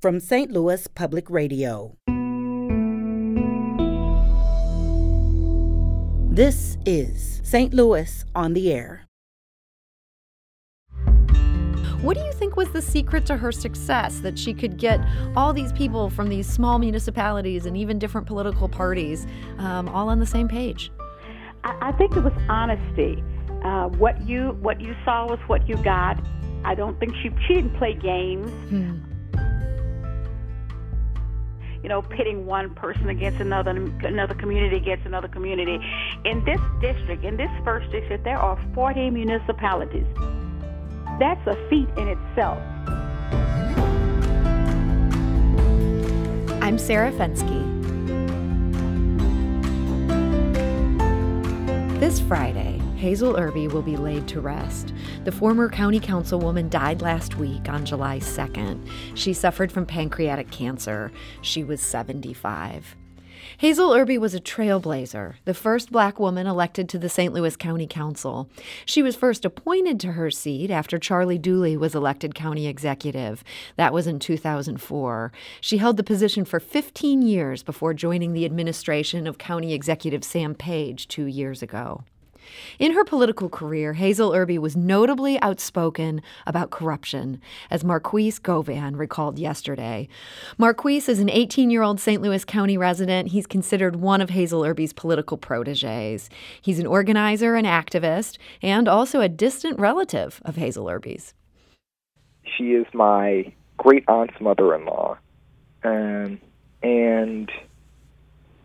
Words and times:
from 0.00 0.20
St. 0.20 0.50
Louis 0.52 0.86
Public 0.88 1.28
Radio. 1.28 1.96
This 6.30 6.76
is 6.86 7.40
St. 7.42 7.74
Louis 7.74 8.24
on 8.34 8.52
the 8.52 8.72
Air. 8.72 9.08
What 12.00 12.16
do 12.16 12.22
you 12.22 12.32
think 12.32 12.56
was 12.56 12.70
the 12.70 12.80
secret 12.80 13.26
to 13.26 13.36
her 13.36 13.50
success 13.50 14.20
that 14.20 14.38
she 14.38 14.54
could 14.54 14.76
get 14.76 15.00
all 15.34 15.52
these 15.52 15.72
people 15.72 16.10
from 16.10 16.28
these 16.28 16.48
small 16.48 16.78
municipalities 16.78 17.66
and 17.66 17.76
even 17.76 17.98
different 17.98 18.28
political 18.28 18.68
parties 18.68 19.26
um, 19.58 19.88
all 19.88 20.08
on 20.08 20.20
the 20.20 20.26
same 20.26 20.46
page? 20.46 20.92
I, 21.64 21.88
I 21.88 21.92
think 21.92 22.16
it 22.16 22.22
was 22.22 22.32
honesty. 22.48 23.24
Uh, 23.64 23.88
what 23.88 24.24
you 24.28 24.56
what 24.60 24.80
you 24.80 24.94
saw 25.04 25.26
was 25.26 25.40
what 25.48 25.68
you 25.68 25.74
got. 25.78 26.24
I 26.64 26.76
don't 26.76 27.00
think 27.00 27.16
she 27.16 27.30
she 27.48 27.54
didn't 27.54 27.76
play 27.78 27.94
games. 27.94 28.48
Hmm. 28.68 29.07
You 31.82 31.88
know, 31.88 32.02
pitting 32.02 32.44
one 32.44 32.74
person 32.74 33.08
against 33.08 33.40
another, 33.40 33.70
another 33.70 34.34
community 34.34 34.76
against 34.76 35.06
another 35.06 35.28
community. 35.28 35.78
In 36.24 36.44
this 36.44 36.60
district, 36.80 37.24
in 37.24 37.36
this 37.36 37.50
first 37.64 37.90
district, 37.92 38.24
there 38.24 38.38
are 38.38 38.58
40 38.74 39.10
municipalities. 39.10 40.06
That's 41.18 41.46
a 41.46 41.56
feat 41.68 41.88
in 41.96 42.08
itself. 42.08 42.58
I'm 46.62 46.78
Sarah 46.78 47.12
Fenske. 47.12 47.76
This 51.98 52.20
Friday, 52.20 52.77
Hazel 52.98 53.34
Erby 53.34 53.72
will 53.72 53.82
be 53.82 53.96
laid 53.96 54.26
to 54.26 54.40
rest. 54.40 54.92
The 55.22 55.30
former 55.30 55.68
county 55.68 56.00
councilwoman 56.00 56.68
died 56.68 57.00
last 57.00 57.36
week 57.36 57.68
on 57.68 57.86
July 57.86 58.18
2nd. 58.18 58.90
She 59.14 59.32
suffered 59.32 59.70
from 59.70 59.86
pancreatic 59.86 60.50
cancer. 60.50 61.12
She 61.40 61.62
was 61.62 61.80
75. 61.80 62.96
Hazel 63.58 63.90
Erby 63.90 64.18
was 64.18 64.34
a 64.34 64.40
trailblazer, 64.40 65.34
the 65.44 65.54
first 65.54 65.92
black 65.92 66.18
woman 66.18 66.48
elected 66.48 66.88
to 66.88 66.98
the 66.98 67.08
St. 67.08 67.32
Louis 67.32 67.54
County 67.54 67.86
Council. 67.86 68.50
She 68.84 69.00
was 69.00 69.14
first 69.14 69.44
appointed 69.44 70.00
to 70.00 70.12
her 70.12 70.32
seat 70.32 70.68
after 70.68 70.98
Charlie 70.98 71.38
Dooley 71.38 71.76
was 71.76 71.94
elected 71.94 72.34
county 72.34 72.66
executive. 72.66 73.44
That 73.76 73.92
was 73.92 74.08
in 74.08 74.18
2004. 74.18 75.30
She 75.60 75.78
held 75.78 75.98
the 75.98 76.02
position 76.02 76.44
for 76.44 76.58
15 76.58 77.22
years 77.22 77.62
before 77.62 77.94
joining 77.94 78.32
the 78.32 78.44
administration 78.44 79.28
of 79.28 79.38
County 79.38 79.72
Executive 79.72 80.24
Sam 80.24 80.56
Page 80.56 81.06
two 81.06 81.26
years 81.26 81.62
ago. 81.62 82.02
In 82.78 82.92
her 82.92 83.04
political 83.04 83.48
career, 83.48 83.94
Hazel 83.94 84.30
Erby 84.30 84.58
was 84.58 84.76
notably 84.76 85.40
outspoken 85.40 86.22
about 86.46 86.70
corruption, 86.70 87.40
as 87.70 87.84
Marquise 87.84 88.38
Govan 88.38 88.96
recalled 88.96 89.38
yesterday. 89.38 90.08
Marquise 90.58 91.08
is 91.08 91.18
an 91.18 91.30
18 91.30 91.70
year 91.70 91.82
old 91.82 92.00
St. 92.00 92.22
Louis 92.22 92.44
County 92.44 92.76
resident. 92.76 93.28
He's 93.28 93.46
considered 93.46 93.96
one 93.96 94.20
of 94.20 94.30
Hazel 94.30 94.62
Erby's 94.62 94.92
political 94.92 95.36
proteges. 95.36 96.30
He's 96.60 96.78
an 96.78 96.86
organizer 96.86 97.54
and 97.54 97.66
activist, 97.66 98.38
and 98.62 98.88
also 98.88 99.20
a 99.20 99.28
distant 99.28 99.78
relative 99.78 100.40
of 100.44 100.56
Hazel 100.56 100.86
Erby's. 100.86 101.34
She 102.56 102.72
is 102.72 102.86
my 102.92 103.52
great 103.76 104.04
aunt's 104.08 104.40
mother 104.40 104.74
in 104.74 104.84
law. 104.84 105.18
Um, 105.84 106.40
and 106.82 107.50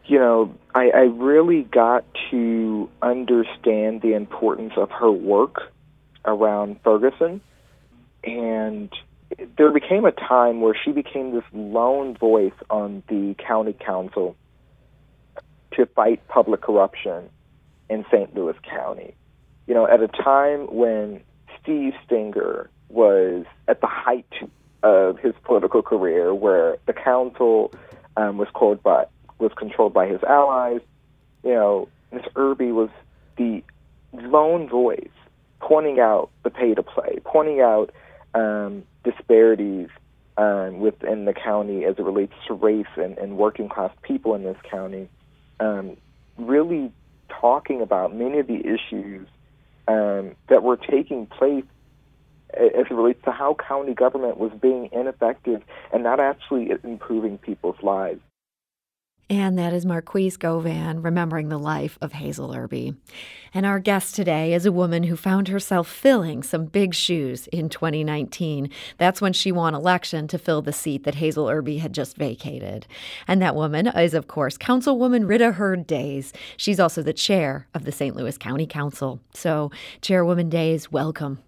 you 0.05 0.19
know, 0.19 0.53
I, 0.75 0.89
I 0.89 1.01
really 1.01 1.63
got 1.63 2.05
to 2.31 2.89
understand 3.01 4.01
the 4.01 4.13
importance 4.13 4.73
of 4.75 4.91
her 4.91 5.11
work 5.11 5.71
around 6.25 6.79
Ferguson. 6.83 7.41
And 8.23 8.91
there 9.57 9.71
became 9.71 10.05
a 10.05 10.11
time 10.11 10.61
where 10.61 10.75
she 10.75 10.91
became 10.91 11.33
this 11.33 11.43
lone 11.53 12.15
voice 12.15 12.53
on 12.69 13.03
the 13.07 13.35
county 13.35 13.73
council 13.73 14.35
to 15.73 15.85
fight 15.87 16.25
public 16.27 16.61
corruption 16.61 17.29
in 17.89 18.05
St. 18.11 18.33
Louis 18.35 18.55
County. 18.63 19.15
You 19.67 19.73
know, 19.73 19.87
at 19.87 20.01
a 20.01 20.07
time 20.07 20.67
when 20.73 21.21
Steve 21.61 21.93
Stenger 22.05 22.69
was 22.89 23.45
at 23.67 23.81
the 23.81 23.87
height 23.87 24.31
of 24.83 25.17
his 25.19 25.33
political 25.43 25.81
career, 25.81 26.33
where 26.33 26.77
the 26.85 26.93
council 26.93 27.71
um, 28.17 28.37
was 28.37 28.49
called 28.53 28.83
by 28.83 29.05
was 29.39 29.51
controlled 29.57 29.93
by 29.93 30.07
his 30.07 30.21
allies. 30.23 30.81
You 31.43 31.53
know, 31.53 31.89
Miss 32.11 32.23
Erby 32.35 32.73
was 32.73 32.89
the 33.37 33.63
lone 34.13 34.69
voice 34.69 35.09
pointing 35.59 35.99
out 35.99 36.29
the 36.43 36.49
pay 36.49 36.73
to 36.73 36.83
play, 36.83 37.19
pointing 37.23 37.61
out 37.61 37.91
um, 38.33 38.83
disparities 39.03 39.89
um, 40.37 40.79
within 40.79 41.25
the 41.25 41.33
county 41.33 41.85
as 41.85 41.95
it 41.97 42.03
relates 42.03 42.33
to 42.47 42.53
race 42.53 42.85
and, 42.95 43.17
and 43.17 43.37
working 43.37 43.69
class 43.69 43.91
people 44.01 44.35
in 44.35 44.43
this 44.43 44.57
county. 44.69 45.09
Um, 45.59 45.97
really 46.37 46.91
talking 47.29 47.81
about 47.81 48.15
many 48.15 48.39
of 48.39 48.47
the 48.47 48.59
issues 48.59 49.27
um, 49.87 50.35
that 50.49 50.63
were 50.63 50.77
taking 50.77 51.25
place 51.27 51.65
as 52.53 52.85
it 52.89 52.91
relates 52.91 53.23
to 53.25 53.31
how 53.31 53.55
county 53.55 53.93
government 53.93 54.37
was 54.37 54.51
being 54.61 54.89
ineffective 54.91 55.61
and 55.91 56.03
not 56.03 56.19
actually 56.19 56.71
improving 56.83 57.37
people's 57.37 57.81
lives. 57.81 58.21
And 59.29 59.57
that 59.57 59.73
is 59.73 59.85
Marquise 59.85 60.35
Govan 60.35 61.01
remembering 61.01 61.47
the 61.47 61.57
life 61.57 61.97
of 62.01 62.11
Hazel 62.11 62.49
Erby. 62.49 62.95
And 63.53 63.65
our 63.65 63.79
guest 63.79 64.15
today 64.15 64.53
is 64.53 64.65
a 64.65 64.71
woman 64.71 65.03
who 65.03 65.15
found 65.15 65.47
herself 65.47 65.87
filling 65.87 66.43
some 66.43 66.65
big 66.65 66.93
shoes 66.93 67.47
in 67.47 67.69
2019. 67.69 68.69
That's 68.97 69.21
when 69.21 69.31
she 69.31 69.51
won 69.51 69.75
election 69.75 70.27
to 70.27 70.37
fill 70.37 70.61
the 70.61 70.73
seat 70.73 71.05
that 71.05 71.15
Hazel 71.15 71.45
Erby 71.45 71.79
had 71.79 71.93
just 71.93 72.17
vacated. 72.17 72.85
And 73.25 73.41
that 73.41 73.55
woman 73.55 73.87
is, 73.87 74.13
of 74.13 74.27
course, 74.27 74.57
Councilwoman 74.57 75.27
Rita 75.27 75.53
Heard 75.53 75.87
Days. 75.87 76.33
She's 76.57 76.79
also 76.79 77.01
the 77.01 77.13
chair 77.13 77.67
of 77.73 77.85
the 77.85 77.91
St. 77.93 78.15
Louis 78.15 78.37
County 78.37 78.67
Council. 78.67 79.21
So, 79.33 79.71
Chairwoman 80.01 80.49
Days, 80.49 80.91
welcome. 80.91 81.39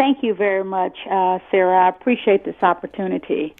Thank 0.00 0.22
you 0.22 0.32
very 0.32 0.64
much, 0.64 0.96
uh, 1.10 1.40
Sarah. 1.50 1.84
I 1.84 1.90
appreciate 1.90 2.46
this 2.46 2.54
opportunity. 2.62 3.54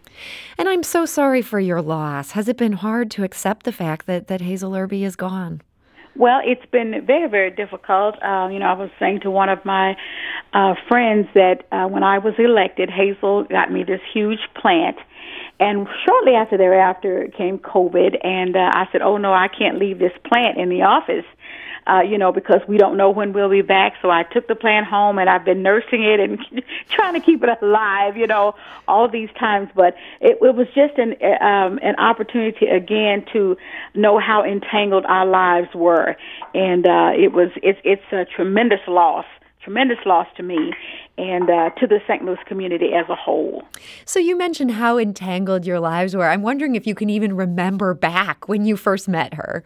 And 0.56 0.70
I'm 0.70 0.82
so 0.82 1.04
sorry 1.04 1.42
for 1.42 1.60
your 1.60 1.82
loss. 1.82 2.30
Has 2.30 2.48
it 2.48 2.56
been 2.56 2.72
hard 2.72 3.10
to 3.10 3.24
accept 3.24 3.64
the 3.64 3.72
fact 3.72 4.06
that, 4.06 4.28
that 4.28 4.40
Hazel 4.40 4.72
Erby 4.72 5.02
is 5.02 5.16
gone? 5.16 5.60
Well, 6.16 6.40
it's 6.42 6.64
been 6.70 7.04
very, 7.06 7.28
very 7.28 7.50
difficult. 7.50 8.14
Uh, 8.24 8.48
you 8.50 8.58
know, 8.58 8.64
I 8.64 8.72
was 8.72 8.88
saying 8.98 9.20
to 9.20 9.30
one 9.30 9.50
of 9.50 9.62
my 9.66 9.94
uh, 10.54 10.76
friends 10.88 11.28
that 11.34 11.66
uh, 11.72 11.88
when 11.88 12.02
I 12.02 12.16
was 12.16 12.32
elected, 12.38 12.88
Hazel 12.88 13.44
got 13.44 13.70
me 13.70 13.84
this 13.84 14.00
huge 14.10 14.40
plant. 14.58 14.96
And 15.60 15.86
shortly 16.06 16.36
after 16.36 16.56
thereafter 16.56 17.28
came 17.36 17.58
COVID, 17.58 18.16
and 18.24 18.56
uh, 18.56 18.70
I 18.72 18.86
said, 18.90 19.02
"Oh 19.02 19.18
no, 19.18 19.34
I 19.34 19.48
can't 19.48 19.78
leave 19.78 19.98
this 19.98 20.12
plant 20.24 20.56
in 20.56 20.70
the 20.70 20.80
office." 20.84 21.26
Uh, 21.86 22.00
you 22.00 22.18
know, 22.18 22.32
because 22.32 22.60
we 22.68 22.76
don't 22.76 22.96
know 22.96 23.10
when 23.10 23.32
we'll 23.32 23.50
be 23.50 23.62
back. 23.62 23.94
So 24.02 24.10
I 24.10 24.22
took 24.24 24.48
the 24.48 24.54
plant 24.54 24.86
home 24.86 25.18
and 25.18 25.28
I've 25.28 25.44
been 25.44 25.62
nursing 25.62 26.04
it 26.04 26.20
and 26.20 26.38
trying 26.90 27.14
to 27.14 27.20
keep 27.20 27.42
it 27.42 27.48
alive, 27.62 28.16
you 28.16 28.26
know, 28.26 28.54
all 28.86 29.08
these 29.08 29.30
times. 29.38 29.70
But 29.74 29.94
it, 30.20 30.38
it 30.40 30.54
was 30.54 30.66
just 30.74 30.98
an 30.98 31.14
um, 31.40 31.78
an 31.82 31.96
opportunity 31.96 32.66
again 32.66 33.24
to 33.32 33.56
know 33.94 34.18
how 34.18 34.44
entangled 34.44 35.04
our 35.06 35.26
lives 35.26 35.68
were, 35.74 36.16
and 36.54 36.86
uh, 36.86 37.12
it 37.16 37.32
was 37.32 37.50
it's 37.62 37.80
it's 37.84 38.12
a 38.12 38.24
tremendous 38.24 38.80
loss 38.86 39.26
tremendous 39.62 39.98
loss 40.06 40.26
to 40.36 40.42
me 40.42 40.72
and 41.18 41.50
uh, 41.50 41.70
to 41.78 41.86
the 41.86 42.00
St. 42.08 42.24
Louis 42.24 42.38
community 42.46 42.92
as 42.94 43.08
a 43.08 43.14
whole. 43.14 43.62
So, 44.04 44.18
you 44.18 44.36
mentioned 44.36 44.72
how 44.72 44.98
entangled 44.98 45.66
your 45.66 45.80
lives 45.80 46.16
were. 46.16 46.26
I'm 46.26 46.42
wondering 46.42 46.74
if 46.74 46.86
you 46.86 46.94
can 46.94 47.10
even 47.10 47.36
remember 47.36 47.94
back 47.94 48.48
when 48.48 48.64
you 48.64 48.76
first 48.76 49.08
met 49.08 49.34
her. 49.34 49.62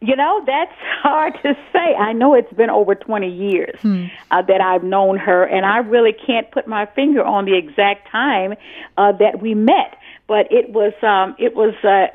You 0.00 0.14
know, 0.16 0.42
that's 0.46 0.72
hard 1.02 1.34
to 1.42 1.54
say. 1.72 1.94
I 1.94 2.12
know 2.12 2.34
it's 2.34 2.52
been 2.52 2.70
over 2.70 2.94
20 2.94 3.28
years 3.28 3.78
hmm. 3.80 4.06
uh, 4.30 4.42
that 4.42 4.60
I've 4.60 4.84
known 4.84 5.16
her, 5.18 5.44
and 5.44 5.66
I 5.66 5.78
really 5.78 6.12
can't 6.12 6.50
put 6.50 6.66
my 6.66 6.86
finger 6.86 7.24
on 7.24 7.44
the 7.44 7.56
exact 7.56 8.10
time 8.10 8.54
uh, 8.96 9.12
that 9.12 9.42
we 9.42 9.54
met. 9.54 9.96
But 10.26 10.52
it 10.52 10.70
was 10.70 10.92
um, 11.02 11.34
it 11.38 11.54
was 11.54 11.74
uh, 11.82 12.14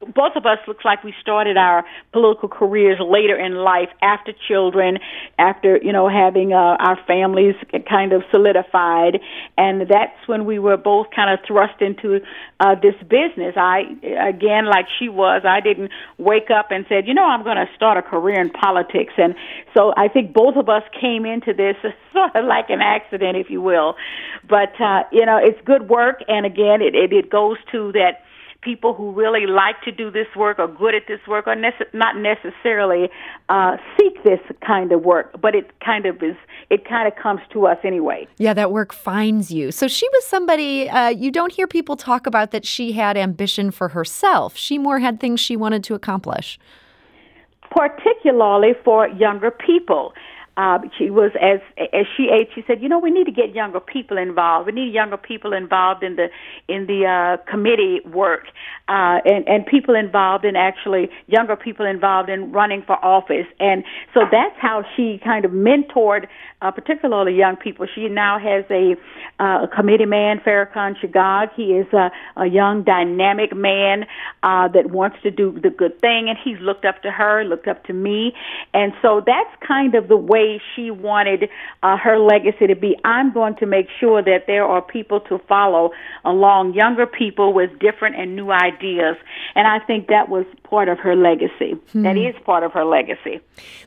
both 0.00 0.36
of 0.36 0.46
us 0.46 0.58
looks 0.68 0.84
like 0.84 1.02
we 1.02 1.12
started 1.20 1.56
our 1.56 1.84
political 2.12 2.48
careers 2.48 2.98
later 3.00 3.36
in 3.36 3.56
life 3.56 3.88
after 4.00 4.32
children 4.46 4.98
after 5.38 5.78
you 5.82 5.92
know 5.92 6.08
having 6.08 6.52
uh, 6.52 6.76
our 6.78 6.98
families 7.06 7.56
kind 7.88 8.12
of 8.12 8.22
solidified. 8.30 9.18
And 9.56 9.82
that's 9.82 10.16
when 10.26 10.44
we 10.44 10.58
were 10.58 10.76
both 10.76 11.08
kind 11.14 11.30
of 11.30 11.44
thrust 11.46 11.82
into 11.82 12.20
uh, 12.60 12.76
this 12.80 12.94
business. 13.08 13.54
I 13.56 13.82
again 14.28 14.66
like 14.66 14.86
she 14.98 15.08
was 15.08 15.42
i 15.44 15.60
didn't 15.60 15.90
wake 16.18 16.50
up 16.50 16.70
and 16.70 16.84
said 16.88 17.06
you 17.06 17.14
know 17.14 17.24
i'm 17.24 17.42
going 17.42 17.56
to 17.56 17.68
start 17.74 17.98
a 17.98 18.02
career 18.02 18.40
in 18.40 18.50
politics. 18.50 19.14
And 19.16 19.34
so 19.76 19.92
i 19.96 20.06
think 20.06 20.32
both 20.32 20.56
of 20.56 20.68
us 20.68 20.82
came 21.00 21.26
into 21.26 21.52
this 21.52 21.76
sort 22.12 22.36
of 22.36 22.44
like 22.44 22.70
an 22.70 22.80
accident 22.80 23.36
if 23.36 23.50
you 23.50 23.60
will. 23.60 23.96
But 24.48 24.80
uh 24.80 25.02
you 25.10 25.26
know 25.26 25.38
it's 25.42 25.58
good 25.64 25.88
work. 25.88 26.22
And 26.28 26.46
again 26.46 26.82
it 26.82 26.94
it, 26.94 27.12
it 27.12 27.30
goes 27.30 27.56
to 27.72 27.90
that 27.92 28.22
people 28.62 28.92
who 28.92 29.12
really 29.12 29.46
like 29.46 29.80
to 29.82 29.92
do 29.92 30.10
this 30.10 30.26
work, 30.36 30.58
or 30.58 30.66
good 30.66 30.94
at 30.94 31.02
this 31.06 31.20
work, 31.28 31.46
or 31.46 31.54
nece- 31.54 31.92
not 31.92 32.16
necessarily 32.16 33.08
uh, 33.48 33.76
seek 33.96 34.22
this 34.24 34.40
kind 34.66 34.92
of 34.92 35.02
work, 35.02 35.40
but 35.40 35.54
it 35.54 35.70
kind 35.80 36.06
of 36.06 36.22
is. 36.22 36.36
It 36.70 36.86
kind 36.86 37.06
of 37.06 37.16
comes 37.20 37.40
to 37.52 37.66
us 37.66 37.78
anyway. 37.84 38.26
Yeah, 38.36 38.54
that 38.54 38.70
work 38.72 38.92
finds 38.92 39.50
you. 39.50 39.70
So 39.70 39.88
she 39.88 40.08
was 40.12 40.24
somebody 40.26 40.88
uh, 40.88 41.08
you 41.08 41.30
don't 41.30 41.52
hear 41.52 41.66
people 41.66 41.96
talk 41.96 42.26
about 42.26 42.50
that 42.50 42.64
she 42.64 42.92
had 42.92 43.16
ambition 43.16 43.70
for 43.70 43.88
herself. 43.88 44.56
She 44.56 44.76
more 44.76 44.98
had 44.98 45.20
things 45.20 45.40
she 45.40 45.56
wanted 45.56 45.84
to 45.84 45.94
accomplish 45.94 46.58
particularly 47.70 48.72
for 48.84 49.08
younger 49.08 49.50
people. 49.50 50.12
Uh, 50.58 50.80
she 50.98 51.08
was 51.08 51.30
as 51.40 51.60
as 51.78 52.06
she 52.16 52.24
aged. 52.24 52.50
She 52.56 52.64
said, 52.66 52.82
"You 52.82 52.88
know, 52.88 52.98
we 52.98 53.12
need 53.12 53.26
to 53.26 53.36
get 53.42 53.54
younger 53.54 53.78
people 53.78 54.18
involved. 54.18 54.66
We 54.66 54.72
need 54.72 54.92
younger 54.92 55.16
people 55.16 55.52
involved 55.52 56.02
in 56.02 56.16
the 56.16 56.26
in 56.66 56.86
the 56.86 57.06
uh, 57.06 57.50
committee 57.50 58.00
work, 58.04 58.46
uh, 58.88 59.18
and 59.24 59.46
and 59.46 59.64
people 59.64 59.94
involved 59.94 60.44
in 60.44 60.56
actually 60.56 61.10
younger 61.28 61.54
people 61.54 61.86
involved 61.86 62.28
in 62.28 62.50
running 62.50 62.82
for 62.82 62.96
office. 63.04 63.46
And 63.60 63.84
so 64.14 64.20
that's 64.32 64.56
how 64.58 64.84
she 64.96 65.20
kind 65.22 65.44
of 65.44 65.52
mentored, 65.52 66.26
uh, 66.60 66.72
particularly 66.72 67.36
young 67.36 67.56
people. 67.56 67.86
She 67.94 68.08
now 68.08 68.38
has 68.40 68.64
a, 68.70 68.96
uh, 69.38 69.64
a 69.64 69.68
committee 69.68 70.06
man, 70.06 70.40
Farrakhan 70.44 70.96
Shegog. 71.00 71.50
He 71.54 71.74
is 71.74 71.86
a, 71.92 72.10
a 72.36 72.46
young, 72.46 72.82
dynamic 72.82 73.54
man 73.54 74.06
uh, 74.42 74.66
that 74.68 74.90
wants 74.90 75.18
to 75.22 75.30
do 75.30 75.52
the 75.62 75.70
good 75.70 76.00
thing, 76.00 76.28
and 76.28 76.36
he's 76.42 76.58
looked 76.60 76.84
up 76.84 77.02
to 77.02 77.10
her, 77.12 77.44
looked 77.44 77.68
up 77.68 77.84
to 77.84 77.92
me, 77.92 78.32
and 78.74 78.92
so 79.02 79.22
that's 79.24 79.54
kind 79.66 79.94
of 79.94 80.08
the 80.08 80.16
way 80.16 80.47
she 80.74 80.90
wanted 80.90 81.48
uh, 81.82 81.96
her 81.96 82.18
legacy 82.18 82.66
to 82.66 82.74
be. 82.74 82.96
I'm 83.04 83.32
going 83.32 83.56
to 83.56 83.66
make 83.66 83.86
sure 84.00 84.22
that 84.22 84.44
there 84.46 84.64
are 84.64 84.80
people 84.80 85.20
to 85.22 85.38
follow 85.48 85.90
along, 86.24 86.74
younger 86.74 87.06
people 87.06 87.52
with 87.52 87.70
different 87.78 88.16
and 88.16 88.34
new 88.34 88.50
ideas. 88.50 89.16
And 89.54 89.66
I 89.66 89.78
think 89.84 90.08
that 90.08 90.28
was 90.28 90.46
part 90.62 90.88
of 90.88 90.98
her 90.98 91.14
legacy. 91.14 91.72
Hmm. 91.92 92.02
That 92.02 92.16
is 92.16 92.34
part 92.44 92.62
of 92.62 92.72
her 92.72 92.84
legacy. 92.84 93.40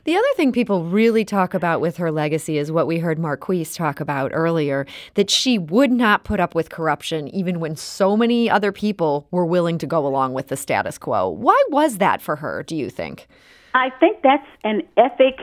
The 0.04 0.16
other 0.16 0.28
thing 0.36 0.52
people 0.52 0.84
really 0.84 1.24
talk 1.24 1.54
about 1.54 1.80
with 1.80 1.96
her 1.96 2.10
legacy 2.10 2.58
is 2.58 2.70
what 2.70 2.86
we 2.86 2.98
heard 2.98 3.18
Marquise 3.18 3.74
talk 3.74 4.00
about 4.00 4.30
earlier 4.34 4.86
that 5.14 5.30
she 5.30 5.58
would 5.58 5.90
not 5.90 6.24
put 6.24 6.40
up 6.40 6.54
with 6.54 6.70
corruption 6.70 7.28
even 7.28 7.60
when 7.60 7.76
so 7.76 8.16
many 8.16 8.48
other 8.48 8.72
people 8.72 9.26
were 9.30 9.46
willing 9.46 9.78
to 9.78 9.86
go 9.86 10.06
along 10.06 10.32
with 10.32 10.48
the 10.48 10.56
status 10.56 10.98
quo. 10.98 11.28
Why 11.28 11.60
was 11.70 11.98
that 11.98 12.20
for 12.20 12.36
her, 12.36 12.62
do 12.62 12.76
you 12.76 12.90
think? 12.90 13.26
I 13.74 13.90
think 14.00 14.18
that's 14.22 14.46
an 14.64 14.82
ethic 14.96 15.38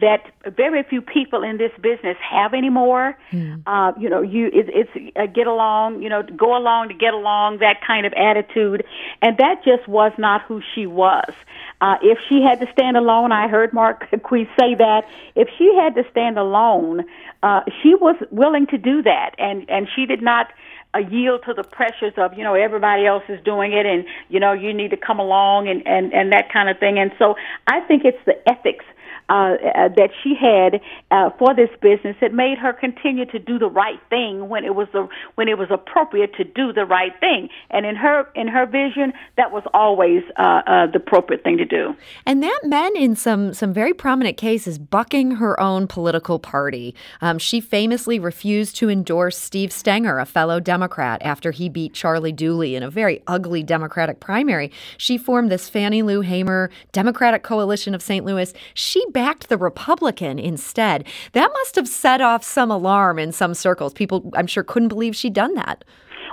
that 0.00 0.30
very 0.56 0.82
few 0.82 1.00
people 1.00 1.42
in 1.42 1.58
this 1.58 1.72
business 1.80 2.16
have 2.20 2.54
anymore. 2.54 3.16
Mm. 3.32 3.62
Uh, 3.66 3.92
you 3.98 4.08
know, 4.08 4.22
you 4.22 4.46
it, 4.46 4.68
it's 4.68 5.12
a 5.16 5.26
get 5.26 5.46
along, 5.46 6.02
you 6.02 6.08
know, 6.08 6.22
go 6.22 6.56
along 6.56 6.88
to 6.88 6.94
get 6.94 7.14
along, 7.14 7.58
that 7.58 7.80
kind 7.86 8.06
of 8.06 8.12
attitude, 8.14 8.84
and 9.22 9.36
that 9.38 9.64
just 9.64 9.88
was 9.88 10.12
not 10.18 10.42
who 10.42 10.60
she 10.74 10.86
was. 10.86 11.32
Uh, 11.80 11.96
if 12.02 12.18
she 12.28 12.42
had 12.42 12.60
to 12.60 12.70
stand 12.72 12.96
alone, 12.96 13.32
I 13.32 13.48
heard 13.48 13.72
Mark 13.72 14.06
Marquise 14.12 14.48
say 14.58 14.74
that 14.74 15.02
if 15.34 15.48
she 15.56 15.74
had 15.76 15.94
to 15.94 16.04
stand 16.10 16.38
alone, 16.38 17.04
uh, 17.42 17.60
she 17.82 17.94
was 17.94 18.16
willing 18.30 18.66
to 18.68 18.78
do 18.78 19.02
that, 19.02 19.34
and 19.38 19.68
and 19.68 19.88
she 19.94 20.06
did 20.06 20.22
not 20.22 20.52
uh, 20.94 20.98
yield 20.98 21.42
to 21.46 21.54
the 21.54 21.64
pressures 21.64 22.12
of 22.16 22.36
you 22.36 22.44
know 22.44 22.54
everybody 22.54 23.06
else 23.06 23.24
is 23.28 23.42
doing 23.44 23.72
it 23.72 23.86
and 23.86 24.04
you 24.28 24.40
know 24.40 24.52
you 24.52 24.72
need 24.72 24.90
to 24.90 24.96
come 24.96 25.18
along 25.18 25.68
and 25.68 25.86
and 25.86 26.12
and 26.12 26.32
that 26.32 26.50
kind 26.52 26.68
of 26.68 26.78
thing 26.78 26.98
and 26.98 27.10
so 27.18 27.34
i 27.66 27.80
think 27.80 28.04
it's 28.04 28.22
the 28.24 28.36
ethics 28.48 28.84
uh, 29.28 29.32
uh, 29.32 29.88
that 29.96 30.10
she 30.22 30.34
had 30.34 30.80
uh, 31.10 31.30
for 31.38 31.54
this 31.54 31.70
business 31.80 32.16
that 32.20 32.32
made 32.32 32.58
her 32.58 32.72
continue 32.72 33.26
to 33.26 33.38
do 33.38 33.58
the 33.58 33.68
right 33.68 34.00
thing 34.08 34.48
when 34.48 34.64
it 34.64 34.74
was 34.74 34.88
when 35.34 35.48
it 35.48 35.58
was 35.58 35.68
appropriate 35.70 36.34
to 36.34 36.44
do 36.44 36.72
the 36.72 36.84
right 36.84 37.12
thing. 37.20 37.48
And 37.70 37.84
in 37.84 37.96
her 37.96 38.28
in 38.34 38.48
her 38.48 38.66
vision, 38.66 39.12
that 39.36 39.52
was 39.52 39.64
always 39.74 40.22
uh, 40.36 40.62
uh, 40.66 40.86
the 40.86 40.98
appropriate 40.98 41.42
thing 41.42 41.56
to 41.58 41.64
do. 41.64 41.96
And 42.24 42.42
that 42.42 42.60
meant 42.64 42.96
in 42.96 43.16
some 43.16 43.52
some 43.52 43.72
very 43.72 43.92
prominent 43.92 44.36
cases 44.36 44.78
bucking 44.78 45.32
her 45.32 45.58
own 45.60 45.86
political 45.86 46.38
party. 46.38 46.94
Um, 47.20 47.38
she 47.38 47.60
famously 47.60 48.18
refused 48.18 48.76
to 48.76 48.88
endorse 48.88 49.36
Steve 49.36 49.72
Stenger, 49.72 50.18
a 50.18 50.26
fellow 50.26 50.60
Democrat, 50.60 51.20
after 51.24 51.50
he 51.50 51.68
beat 51.68 51.94
Charlie 51.94 52.32
Dooley 52.32 52.74
in 52.74 52.82
a 52.82 52.90
very 52.90 53.22
ugly 53.26 53.62
Democratic 53.62 54.20
primary. 54.20 54.70
She 54.98 55.18
formed 55.18 55.50
this 55.50 55.68
Fannie 55.68 56.02
Lou 56.02 56.20
Hamer 56.20 56.70
Democratic 56.92 57.42
Coalition 57.42 57.94
of 57.94 58.02
St. 58.02 58.24
Louis. 58.24 58.52
She 58.74 59.04
backed 59.16 59.48
the 59.48 59.56
Republican 59.56 60.38
instead. 60.38 61.02
That 61.32 61.50
must 61.54 61.74
have 61.76 61.88
set 61.88 62.20
off 62.20 62.44
some 62.44 62.70
alarm 62.70 63.18
in 63.18 63.32
some 63.32 63.54
circles. 63.54 63.94
People, 63.94 64.30
I'm 64.34 64.46
sure, 64.46 64.62
couldn't 64.62 64.88
believe 64.88 65.16
she'd 65.16 65.32
done 65.32 65.54
that. 65.54 65.84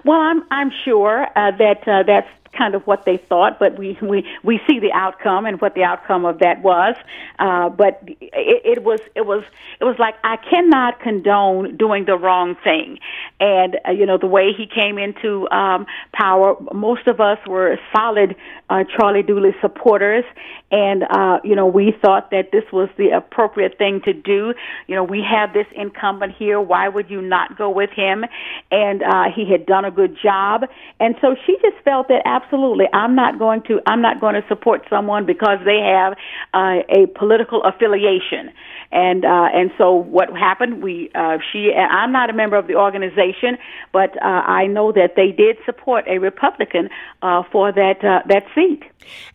Well, 0.03 0.19
I'm 0.19 0.43
I'm 0.51 0.69
sure 0.83 1.25
uh, 1.33 1.51
that 1.51 1.87
uh, 1.87 2.03
that's 2.03 2.27
kind 2.57 2.75
of 2.75 2.83
what 2.83 3.05
they 3.05 3.17
thought, 3.17 3.59
but 3.59 3.77
we 3.77 3.97
we 4.01 4.25
we 4.43 4.59
see 4.67 4.79
the 4.79 4.91
outcome 4.91 5.45
and 5.45 5.59
what 5.61 5.75
the 5.75 5.83
outcome 5.83 6.25
of 6.25 6.39
that 6.39 6.61
was. 6.61 6.95
Uh, 7.39 7.69
but 7.69 8.01
it, 8.05 8.77
it 8.77 8.83
was 8.83 8.99
it 9.15 9.25
was 9.25 9.43
it 9.79 9.83
was 9.83 9.95
like 9.99 10.15
I 10.23 10.37
cannot 10.37 10.99
condone 10.99 11.77
doing 11.77 12.05
the 12.05 12.17
wrong 12.17 12.55
thing, 12.63 12.99
and 13.39 13.77
uh, 13.87 13.91
you 13.91 14.05
know 14.05 14.17
the 14.17 14.27
way 14.27 14.51
he 14.55 14.67
came 14.67 14.97
into 14.97 15.49
um, 15.49 15.85
power. 16.13 16.55
Most 16.73 17.07
of 17.07 17.19
us 17.19 17.39
were 17.47 17.79
solid 17.95 18.35
uh, 18.69 18.83
Charlie 18.95 19.23
Dooley 19.23 19.55
supporters, 19.61 20.25
and 20.73 21.03
uh, 21.03 21.39
you 21.43 21.55
know 21.55 21.67
we 21.67 21.93
thought 22.01 22.31
that 22.31 22.51
this 22.51 22.63
was 22.73 22.89
the 22.97 23.09
appropriate 23.09 23.77
thing 23.77 24.01
to 24.05 24.11
do. 24.11 24.53
You 24.87 24.95
know 24.95 25.03
we 25.03 25.21
have 25.21 25.53
this 25.53 25.67
incumbent 25.75 26.33
here. 26.37 26.59
Why 26.59 26.89
would 26.89 27.09
you 27.11 27.21
not 27.21 27.57
go 27.57 27.69
with 27.69 27.91
him? 27.91 28.25
And 28.71 29.03
uh, 29.03 29.25
he 29.33 29.49
had 29.49 29.67
done 29.67 29.85
a 29.85 29.91
good 29.91 30.17
job, 30.21 30.63
and 30.99 31.15
so 31.21 31.35
she 31.45 31.57
just 31.61 31.77
felt 31.85 32.07
that 32.07 32.23
absolutely 32.25 32.85
I'm 32.91 33.15
not 33.15 33.37
going 33.37 33.61
to 33.67 33.79
I'm 33.85 34.01
not 34.01 34.19
going 34.19 34.33
to 34.33 34.43
support 34.49 34.81
someone 34.89 35.27
because 35.27 35.59
they 35.63 35.79
have 35.79 36.13
uh, 36.53 36.81
a 36.89 37.05
political 37.15 37.61
affiliation. 37.63 38.51
And 38.93 39.25
uh, 39.25 39.49
and 39.51 39.71
so 39.75 39.91
what 39.91 40.29
happened? 40.37 40.83
We 40.83 41.09
uh, 41.15 41.39
she 41.51 41.73
I'm 41.73 42.11
not 42.11 42.29
a 42.29 42.33
member 42.33 42.55
of 42.55 42.67
the 42.67 42.75
organization, 42.75 43.57
but 43.91 44.15
uh, 44.21 44.25
I 44.27 44.67
know 44.67 44.91
that 44.91 45.15
they 45.15 45.31
did 45.31 45.57
support 45.65 46.05
a 46.07 46.19
Republican 46.19 46.89
uh, 47.23 47.41
for 47.51 47.71
that 47.71 48.03
uh, 48.03 48.21
that 48.27 48.45
seat. 48.53 48.83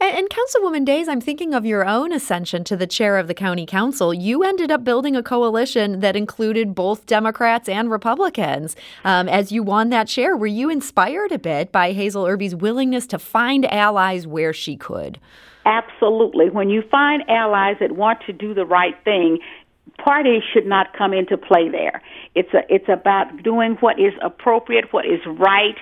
And, 0.01 0.17
and 0.17 0.29
Councilwoman 0.31 0.85
Days, 0.85 1.09
I'm 1.09 1.21
thinking 1.21 1.55
of 1.55 1.67
your 1.67 1.85
own 1.85 2.13
ascension 2.13 2.63
to 2.65 2.77
the 2.77 2.87
chair 2.87 3.19
of 3.19 3.27
the 3.27 3.35
county 3.35 3.67
council. 3.67 4.15
You 4.15 4.45
ended 4.45 4.71
up 4.71 4.85
building 4.85 5.17
a 5.17 5.25
coalition 5.25 5.99
that 6.01 6.15
included 6.15 6.77
both 6.77 7.07
Democrats 7.07 7.69
and 7.69 7.91
Republicans. 7.91 8.77
Um, 9.05 9.29
as 9.29 9.51
you 9.51 9.65
won 9.65 9.91
that 9.91 10.07
chair, 10.07 10.37
were 10.37 10.47
you 10.47 10.71
inspired 10.71 11.33
a 11.33 11.39
bit 11.39 11.73
by 11.73 11.93
Hazel 11.93 12.25
Erby's 12.25 12.55
willingness 12.55 13.09
to 13.09 13.19
find 13.19 13.67
allies 13.73 14.25
where 14.25 14.53
she 14.53 14.77
could? 14.77 15.19
Absolutely. 15.69 16.49
When 16.49 16.71
you 16.71 16.83
find 16.91 17.23
allies 17.29 17.77
that 17.81 17.93
want 17.93 18.21
to 18.27 18.33
do 18.33 18.55
the 18.55 18.65
right 18.65 18.95
thing, 19.05 19.39
parties 19.99 20.43
should 20.53 20.67
not 20.67 20.97
come 20.97 21.13
into 21.13 21.37
play 21.37 21.69
there. 21.69 22.01
It's 22.35 22.53
a, 22.55 22.61
it's 22.73 22.89
about 22.89 23.43
doing 23.43 23.77
what 23.81 23.99
is 24.01 24.15
appropriate, 24.23 24.93
what 24.93 25.05
is 25.05 25.21
right, 25.27 25.77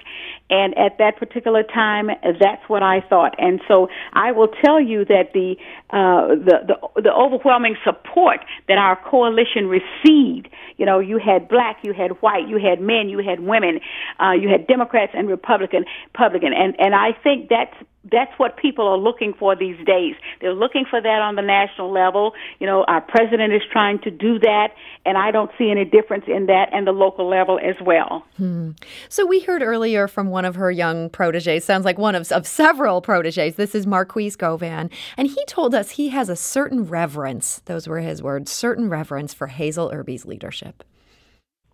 and 0.50 0.76
at 0.76 0.98
that 0.98 1.18
particular 1.18 1.62
time, 1.62 2.08
that's 2.40 2.62
what 2.68 2.82
I 2.82 3.00
thought. 3.00 3.34
And 3.38 3.60
so 3.68 3.88
I 4.12 4.32
will 4.32 4.48
tell 4.64 4.80
you 4.80 5.04
that 5.04 5.32
the 5.34 5.56
uh, 5.90 6.34
the, 6.34 6.56
the 6.66 7.02
the 7.02 7.12
overwhelming 7.12 7.76
support 7.84 8.44
that 8.68 8.78
our 8.78 8.96
coalition 9.08 9.68
received. 9.68 10.48
You 10.78 10.86
know, 10.86 10.98
you 10.98 11.18
had 11.18 11.48
black, 11.48 11.78
you 11.82 11.92
had 11.92 12.10
white, 12.22 12.48
you 12.48 12.58
had 12.58 12.80
men, 12.80 13.08
you 13.08 13.18
had 13.18 13.40
women, 13.40 13.80
uh, 14.20 14.32
you 14.32 14.48
had 14.48 14.66
Democrats 14.66 15.12
and 15.14 15.28
Republican, 15.28 15.84
Republican, 16.12 16.52
and 16.52 16.74
and 16.80 16.94
I 16.94 17.12
think 17.22 17.48
that's 17.50 17.74
that's 18.10 18.32
what 18.38 18.56
people 18.56 18.86
are 18.86 18.98
looking 18.98 19.34
for 19.38 19.56
these 19.56 19.76
days. 19.84 20.14
They're 20.40 20.54
looking 20.54 20.84
for 20.88 21.00
that 21.00 21.22
on 21.22 21.36
the 21.36 21.42
national 21.42 21.92
level. 21.92 22.32
You 22.58 22.66
know, 22.66 22.84
our 22.88 23.00
president 23.00 23.52
is 23.52 23.62
trying 23.70 24.00
to 24.00 24.10
do 24.10 24.38
that, 24.40 24.68
and 25.04 25.18
I 25.18 25.30
don't 25.30 25.50
see 25.58 25.70
any 25.70 25.84
difference 25.84 26.24
in 26.26 26.46
that 26.46 26.68
and 26.72 26.86
the 26.86 26.92
local 26.92 27.28
level 27.28 27.58
as 27.58 27.76
well. 27.80 28.24
Hmm. 28.36 28.72
So 29.08 29.26
we 29.26 29.40
heard 29.40 29.62
earlier 29.62 30.08
from 30.08 30.28
one 30.28 30.44
of 30.44 30.54
her 30.54 30.70
young 30.70 31.10
proteges, 31.10 31.64
sounds 31.64 31.84
like 31.84 31.98
one 31.98 32.14
of, 32.14 32.30
of 32.32 32.46
several 32.46 33.00
proteges. 33.00 33.56
This 33.56 33.74
is 33.74 33.86
Marquise 33.86 34.36
Govan, 34.36 34.90
and 35.16 35.28
he 35.28 35.44
told 35.46 35.74
us 35.74 35.92
he 35.92 36.10
has 36.10 36.28
a 36.28 36.36
certain 36.36 36.84
reverence, 36.84 37.60
those 37.64 37.88
were 37.88 38.00
his 38.00 38.22
words, 38.22 38.50
certain 38.50 38.88
reverence 38.88 39.34
for 39.34 39.48
Hazel 39.48 39.90
Erby's 39.90 40.24
leadership. 40.24 40.84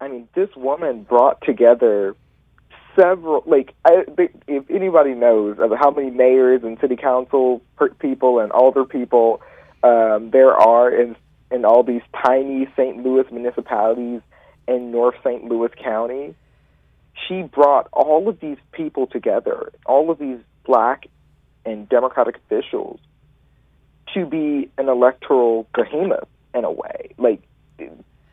I 0.01 0.09
mean, 0.09 0.29
this 0.35 0.49
woman 0.57 1.05
brought 1.05 1.41
together 1.43 2.17
several 2.99 3.43
like 3.47 3.75
I, 3.85 4.05
if 4.47 4.65
anybody 4.71 5.15
knows 5.15 5.59
of 5.59 5.71
how 5.79 5.91
many 5.91 6.11
mayors 6.11 6.63
and 6.63 6.79
city 6.81 6.97
council 6.97 7.63
people 7.99 8.39
and 8.39 8.53
alder 8.53 8.85
people 8.85 9.41
um, 9.83 10.31
there 10.31 10.55
are 10.55 10.91
in 10.91 11.17
in 11.51 11.65
all 11.65 11.83
these 11.83 12.03
tiny 12.25 12.67
St. 12.77 13.05
Louis 13.05 13.25
municipalities 13.31 14.21
in 14.67 14.91
North 14.91 15.17
St. 15.23 15.45
Louis 15.45 15.71
County, 15.83 16.35
she 17.29 17.43
brought 17.43 17.89
all 17.93 18.29
of 18.29 18.41
these 18.41 18.57
people 18.73 19.07
together, 19.07 19.71
all 19.85 20.11
of 20.11 20.19
these 20.19 20.39
black 20.65 21.07
and 21.67 21.89
Democratic 21.89 22.37
officials, 22.37 23.01
to 24.15 24.25
be 24.25 24.71
an 24.79 24.89
electoral 24.89 25.69
behemoth 25.75 26.29
in 26.55 26.65
a 26.65 26.71
way. 26.71 27.15
Like 27.19 27.43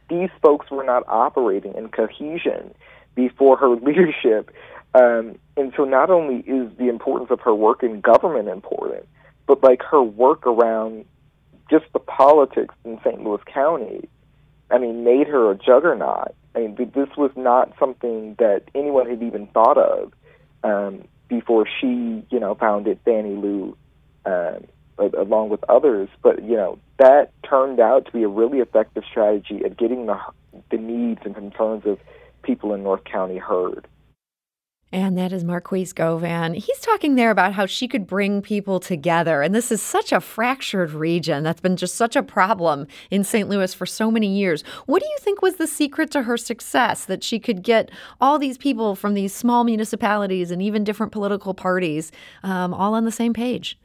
these 0.09 0.29
folks 0.41 0.71
were 0.71 0.83
not 0.83 1.03
operating 1.07 1.75
in 1.75 1.89
cohesion 1.89 2.73
before 3.15 3.57
her 3.57 3.69
leadership. 3.75 4.51
Um, 4.93 5.37
and 5.55 5.71
so 5.77 5.83
not 5.83 6.09
only 6.09 6.37
is 6.37 6.75
the 6.77 6.89
importance 6.89 7.29
of 7.31 7.41
her 7.41 7.53
work 7.53 7.83
in 7.83 8.01
government 8.01 8.47
important, 8.47 9.07
but 9.45 9.63
like 9.63 9.83
her 9.83 10.01
work 10.01 10.47
around 10.47 11.05
just 11.69 11.85
the 11.93 11.99
politics 11.99 12.73
in 12.83 12.99
St. 13.03 13.23
Louis 13.23 13.41
County, 13.45 14.09
I 14.71 14.77
mean, 14.77 15.03
made 15.03 15.27
her 15.27 15.51
a 15.51 15.55
juggernaut. 15.55 16.35
I 16.55 16.59
mean, 16.59 16.75
this 16.75 17.09
was 17.17 17.31
not 17.35 17.73
something 17.79 18.35
that 18.39 18.63
anyone 18.73 19.09
had 19.09 19.21
even 19.21 19.47
thought 19.47 19.77
of 19.77 20.13
um, 20.63 21.03
before 21.27 21.67
she, 21.79 22.23
you 22.29 22.39
know, 22.39 22.55
founded 22.55 22.99
Fannie 23.05 23.35
Lou, 23.35 23.77
um, 24.25 24.65
along 24.97 25.49
with 25.49 25.63
others. 25.69 26.09
But 26.21 26.43
you 26.43 26.55
know, 26.55 26.79
that 26.97 27.31
turned 27.47 27.79
out 27.79 28.05
to 28.07 28.11
be 28.11 28.23
a 28.23 28.27
really 28.27 28.59
effective 28.59 29.03
strategy 29.09 29.61
at 29.63 29.77
getting 29.77 30.07
the 30.07 30.19
the 30.71 30.77
needs 30.77 31.21
and 31.23 31.35
concerns 31.35 31.85
of 31.85 31.99
people 32.43 32.73
in 32.73 32.83
North 32.83 33.03
County 33.03 33.37
heard. 33.37 33.87
And 34.91 35.15
that 35.19 35.31
is 35.31 35.43
Marquise 35.43 35.93
Govan. 35.93 36.55
He's 36.55 36.79
talking 36.79 37.13
there 37.13 37.29
about 37.29 37.53
how 37.53 37.67
she 37.67 37.87
could 37.87 38.07
bring 38.07 38.41
people 38.41 38.79
together. 38.79 39.43
And 39.43 39.53
this 39.53 39.71
is 39.71 39.83
such 39.83 40.11
a 40.11 40.19
fractured 40.19 40.93
region 40.93 41.43
that's 41.43 41.61
been 41.61 41.77
just 41.77 41.93
such 41.93 42.15
a 42.15 42.23
problem 42.23 42.87
in 43.11 43.23
St. 43.23 43.47
Louis 43.47 43.71
for 43.71 43.85
so 43.85 44.09
many 44.09 44.27
years. 44.27 44.63
What 44.87 45.03
do 45.03 45.07
you 45.07 45.17
think 45.19 45.43
was 45.43 45.57
the 45.57 45.67
secret 45.67 46.09
to 46.11 46.23
her 46.23 46.37
success 46.37 47.05
that 47.05 47.23
she 47.23 47.39
could 47.39 47.61
get 47.61 47.91
all 48.19 48.39
these 48.39 48.57
people 48.57 48.95
from 48.95 49.13
these 49.13 49.31
small 49.31 49.63
municipalities 49.63 50.49
and 50.49 50.59
even 50.59 50.83
different 50.83 51.11
political 51.11 51.53
parties 51.53 52.11
um, 52.41 52.73
all 52.73 52.95
on 52.95 53.05
the 53.05 53.11
same 53.11 53.33
page? 53.33 53.77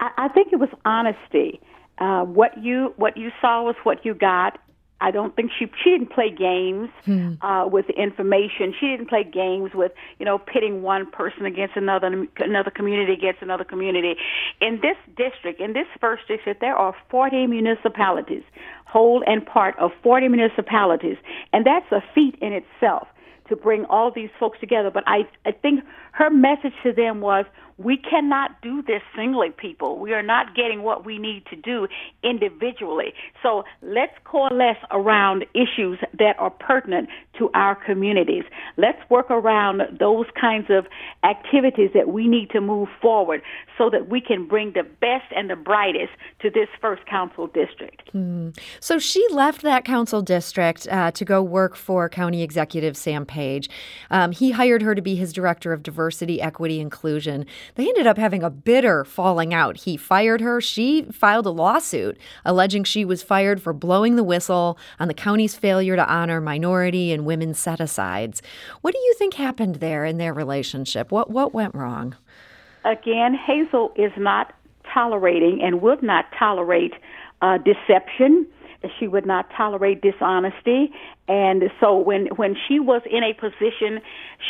I, 0.00 0.28
think 0.28 0.52
it 0.52 0.56
was 0.56 0.70
honesty. 0.86 1.60
Uh, 1.98 2.24
what 2.24 2.62
you 2.62 2.94
what 2.96 3.18
you 3.18 3.30
saw 3.42 3.62
was 3.62 3.74
what 3.82 4.06
you 4.06 4.14
got, 4.14 4.58
I 5.00 5.10
don't 5.10 5.34
think 5.34 5.50
she 5.58 5.66
she 5.82 5.90
didn't 5.90 6.10
play 6.10 6.30
games 6.30 6.90
hmm. 7.04 7.34
uh, 7.42 7.66
with 7.66 7.86
the 7.86 7.94
information. 7.94 8.74
She 8.78 8.86
didn't 8.88 9.08
play 9.08 9.24
games 9.24 9.72
with 9.74 9.92
you 10.18 10.26
know 10.26 10.38
pitting 10.38 10.82
one 10.82 11.10
person 11.10 11.46
against 11.46 11.76
another, 11.76 12.26
another 12.38 12.70
community 12.70 13.12
against 13.12 13.42
another 13.42 13.64
community. 13.64 14.16
In 14.60 14.80
this 14.80 14.96
district, 15.16 15.60
in 15.60 15.72
this 15.72 15.86
first 16.00 16.28
district, 16.28 16.60
there 16.60 16.76
are 16.76 16.94
40 17.10 17.46
municipalities, 17.46 18.42
whole 18.84 19.22
and 19.26 19.44
part 19.44 19.78
of 19.78 19.90
40 20.02 20.28
municipalities, 20.28 21.16
and 21.52 21.64
that's 21.64 21.90
a 21.92 22.02
feat 22.14 22.36
in 22.40 22.52
itself 22.52 23.08
to 23.48 23.56
bring 23.56 23.84
all 23.86 24.10
these 24.10 24.30
folks 24.38 24.58
together. 24.60 24.90
But 24.90 25.04
I 25.06 25.28
I 25.44 25.52
think 25.52 25.84
her 26.20 26.28
message 26.28 26.74
to 26.82 26.92
them 26.92 27.22
was 27.22 27.46
we 27.78 27.96
cannot 27.96 28.60
do 28.60 28.82
this 28.82 29.00
singly, 29.16 29.48
people. 29.56 29.98
We 29.98 30.12
are 30.12 30.22
not 30.22 30.54
getting 30.54 30.82
what 30.82 31.06
we 31.06 31.18
need 31.18 31.46
to 31.46 31.56
do 31.56 31.88
individually. 32.22 33.14
So 33.42 33.64
let's 33.80 34.12
coalesce 34.24 34.76
around 34.90 35.46
issues 35.54 35.98
that 36.18 36.38
are 36.38 36.50
pertinent 36.50 37.08
to 37.38 37.50
our 37.54 37.74
communities. 37.74 38.44
Let's 38.76 38.98
work 39.08 39.30
around 39.30 39.80
those 39.98 40.26
kinds 40.38 40.66
of 40.68 40.86
activities 41.24 41.88
that 41.94 42.08
we 42.08 42.28
need 42.28 42.50
to 42.50 42.60
move 42.60 42.88
forward 43.00 43.40
so 43.78 43.88
that 43.88 44.10
we 44.10 44.20
can 44.20 44.46
bring 44.46 44.74
the 44.74 44.82
best 44.82 45.32
and 45.34 45.48
the 45.48 45.56
brightest 45.56 46.12
to 46.42 46.50
this 46.50 46.68
first 46.82 47.06
council 47.06 47.46
district. 47.46 48.10
Hmm. 48.12 48.50
So 48.78 48.98
she 48.98 49.26
left 49.30 49.62
that 49.62 49.86
council 49.86 50.20
district 50.20 50.86
uh, 50.90 51.12
to 51.12 51.24
go 51.24 51.42
work 51.42 51.76
for 51.76 52.10
County 52.10 52.42
Executive 52.42 52.94
Sam 52.94 53.24
Page. 53.24 53.70
Um, 54.10 54.32
he 54.32 54.50
hired 54.50 54.82
her 54.82 54.94
to 54.94 55.00
be 55.00 55.14
his 55.14 55.32
director 55.32 55.72
of 55.72 55.82
diversity, 55.82 56.09
equity, 56.40 56.80
inclusion. 56.80 57.46
They 57.74 57.88
ended 57.88 58.06
up 58.06 58.18
having 58.18 58.42
a 58.42 58.50
bitter 58.50 59.04
falling 59.04 59.52
out. 59.54 59.78
He 59.78 59.96
fired 59.96 60.40
her. 60.40 60.60
She 60.60 61.02
filed 61.12 61.46
a 61.46 61.50
lawsuit 61.50 62.18
alleging 62.44 62.84
she 62.84 63.04
was 63.04 63.22
fired 63.22 63.62
for 63.62 63.72
blowing 63.72 64.16
the 64.16 64.24
whistle 64.24 64.78
on 64.98 65.08
the 65.08 65.14
county's 65.14 65.54
failure 65.54 65.96
to 65.96 66.06
honor 66.06 66.40
minority 66.40 67.12
and 67.12 67.24
women's 67.24 67.58
set 67.58 67.80
asides. 67.80 68.42
What 68.80 68.94
do 68.94 69.00
you 69.00 69.14
think 69.14 69.34
happened 69.34 69.76
there 69.76 70.04
in 70.04 70.18
their 70.18 70.34
relationship? 70.34 71.10
What, 71.10 71.30
what 71.30 71.54
went 71.54 71.74
wrong? 71.74 72.16
Again, 72.84 73.34
Hazel 73.34 73.92
is 73.96 74.12
not 74.16 74.54
tolerating 74.92 75.60
and 75.62 75.82
would 75.82 76.02
not 76.02 76.26
tolerate 76.38 76.94
uh, 77.42 77.58
deception 77.58 78.46
she 78.98 79.08
would 79.08 79.26
not 79.26 79.50
tolerate 79.56 80.00
dishonesty. 80.02 80.92
And 81.28 81.64
so 81.80 81.96
when 81.96 82.26
when 82.36 82.56
she 82.66 82.80
was 82.80 83.02
in 83.10 83.22
a 83.22 83.34
position 83.34 84.00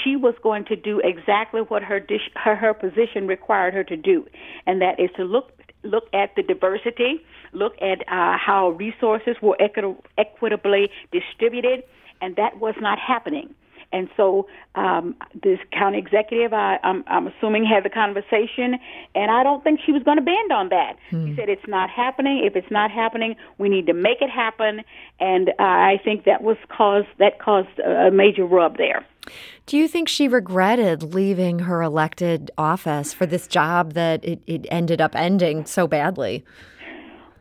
she 0.02 0.16
was 0.16 0.34
going 0.42 0.64
to 0.66 0.76
do 0.76 1.00
exactly 1.02 1.60
what 1.62 1.82
her 1.82 2.00
dish, 2.00 2.30
her 2.37 2.54
her 2.56 2.75
position 2.75 3.26
required 3.26 3.75
her 3.75 3.84
to 3.84 3.96
do. 3.96 4.26
And 4.66 4.80
that 4.80 4.99
is 4.99 5.10
to 5.16 5.25
look 5.25 5.52
look 5.82 6.04
at 6.12 6.34
the 6.37 6.42
diversity 6.42 7.25
look 7.52 7.75
at 7.80 8.00
uh, 8.02 8.37
how 8.38 8.70
resources 8.78 9.37
were 9.42 9.56
equi- 9.60 9.96
equitably 10.18 10.88
distributed. 11.10 11.82
And 12.20 12.37
that 12.37 12.60
was 12.60 12.75
not 12.80 12.99
happening 12.99 13.54
and 13.92 14.09
so 14.16 14.47
um, 14.76 15.16
this 15.42 15.59
county 15.73 15.99
executive, 15.99 16.52
I, 16.52 16.78
I'm, 16.85 17.02
I'm 17.06 17.26
assuming, 17.26 17.64
had 17.64 17.85
the 17.85 17.90
conversation, 17.90 18.78
and 19.14 19.30
I 19.30 19.42
don't 19.42 19.64
think 19.64 19.80
she 19.85 19.92
was 19.92 20.02
going 20.02 20.18
to 20.18 20.23
bend 20.23 20.52
on 20.52 20.68
that. 20.68 20.97
Hmm. 21.11 21.26
She 21.26 21.37
said, 21.37 21.49
"It's 21.49 21.66
not 21.66 21.90
happening. 21.90 22.44
If 22.44 22.54
it's 22.56 22.70
not 22.70 22.90
happening, 22.90 23.35
we 23.59 23.68
need 23.68 23.87
to 23.87 23.92
make 23.92 24.23
it 24.23 24.30
happen." 24.30 24.82
And 25.18 25.50
uh, 25.50 25.54
I 25.59 26.00
think 26.04 26.25
that 26.25 26.42
was 26.42 26.56
caused 26.68 27.09
that 27.18 27.40
caused 27.40 27.78
a 27.80 28.11
major 28.11 28.44
rub 28.44 28.76
there. 28.76 29.04
Do 29.66 29.76
you 29.76 29.87
think 29.87 30.09
she 30.09 30.28
regretted 30.28 31.14
leaving 31.14 31.61
her 31.61 31.82
elected 31.82 32.50
office 32.56 33.12
for 33.12 33.26
this 33.26 33.47
job 33.47 33.92
that 33.92 34.25
it, 34.25 34.40
it 34.47 34.66
ended 34.70 35.00
up 35.00 35.14
ending 35.14 35.66
so 35.66 35.87
badly? 35.87 36.44